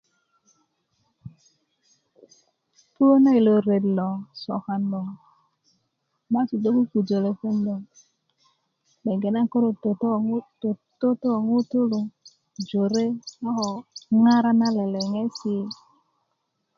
[2.93, 4.09] puwö na yilo ret lo
[4.43, 5.03] sokan lo
[6.31, 7.75] maatu do pupujö lepeŋ lo
[9.01, 10.45] gbeŋge naŋ ko do toto ko ŋut
[11.01, 11.85] toto ko ŋutuu
[12.69, 13.05] jore
[13.47, 13.65] a ko
[14.23, 15.65] ŋara na leleŋesi'